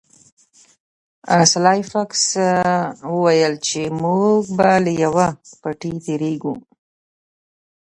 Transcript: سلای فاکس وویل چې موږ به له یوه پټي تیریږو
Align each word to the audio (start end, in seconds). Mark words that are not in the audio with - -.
سلای 1.51 1.81
فاکس 1.91 2.23
وویل 3.13 3.53
چې 3.67 3.81
موږ 4.01 4.41
به 4.57 4.69
له 4.83 4.91
یوه 5.03 5.27
پټي 5.61 5.93
تیریږو 6.05 6.55